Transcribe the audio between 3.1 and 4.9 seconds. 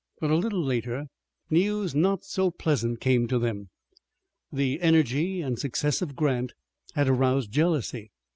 to them. The